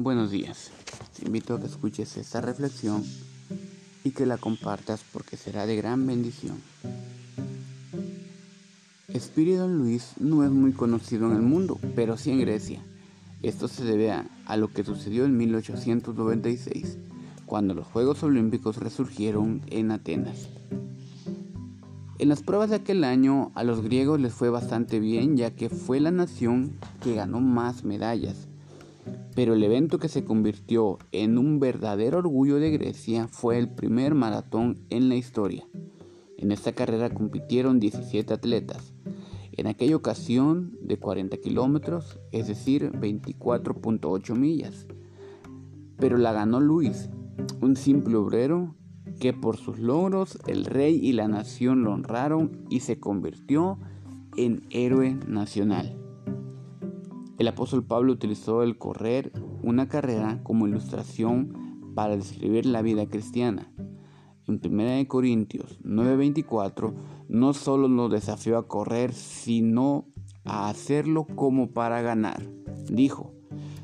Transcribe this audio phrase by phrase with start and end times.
[0.00, 0.70] Buenos días.
[1.18, 3.02] Te invito a que escuches esta reflexión
[4.04, 6.62] y que la compartas porque será de gran bendición.
[9.08, 12.80] Espíritu Luis no es muy conocido en el mundo, pero sí en Grecia.
[13.42, 16.96] Esto se debe a, a lo que sucedió en 1896,
[17.44, 20.48] cuando los Juegos Olímpicos resurgieron en Atenas.
[22.20, 25.68] En las pruebas de aquel año a los griegos les fue bastante bien ya que
[25.68, 28.47] fue la nación que ganó más medallas.
[29.38, 34.16] Pero el evento que se convirtió en un verdadero orgullo de Grecia fue el primer
[34.16, 35.64] maratón en la historia.
[36.36, 38.94] En esta carrera compitieron 17 atletas.
[39.52, 44.88] En aquella ocasión de 40 kilómetros, es decir, 24.8 millas.
[45.98, 47.08] Pero la ganó Luis,
[47.60, 48.74] un simple obrero
[49.20, 53.78] que por sus logros el rey y la nación lo honraron y se convirtió
[54.36, 56.07] en héroe nacional.
[57.38, 63.72] El apóstol Pablo utilizó el correr una carrera como ilustración para describir la vida cristiana.
[64.48, 66.94] En 1 Corintios 9:24
[67.28, 70.08] no solo nos desafió a correr, sino
[70.44, 72.42] a hacerlo como para ganar.
[72.90, 73.34] Dijo,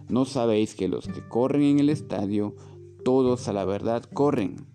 [0.08, 2.56] ¿no sabéis que los que corren en el estadio,
[3.04, 4.66] todos a la verdad corren,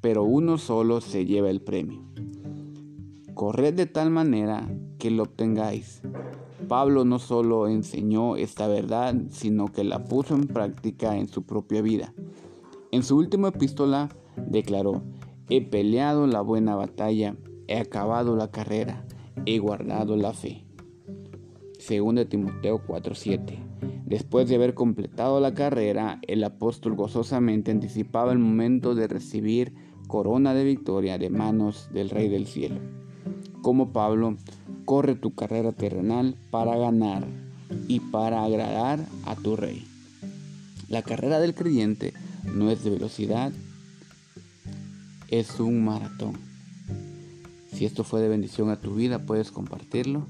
[0.00, 2.02] pero uno solo se lleva el premio.
[3.34, 4.68] Corred de tal manera
[5.10, 6.02] lo obtengáis.
[6.68, 11.82] Pablo no solo enseñó esta verdad, sino que la puso en práctica en su propia
[11.82, 12.12] vida.
[12.90, 15.02] En su última epístola declaró,
[15.48, 17.36] he peleado la buena batalla,
[17.68, 19.06] he acabado la carrera,
[19.44, 20.64] he guardado la fe.
[21.78, 23.58] 2 Timoteo 4:7.
[24.06, 29.74] Después de haber completado la carrera, el apóstol gozosamente anticipaba el momento de recibir
[30.06, 32.80] corona de victoria de manos del Rey del Cielo.
[33.62, 34.36] Como Pablo,
[34.86, 37.26] corre tu carrera terrenal para ganar
[37.88, 39.84] y para agradar a tu Rey.
[40.88, 43.52] La carrera del creyente no es de velocidad,
[45.28, 46.38] es un maratón.
[47.74, 50.26] Si esto fue de bendición a tu vida, puedes compartirlo.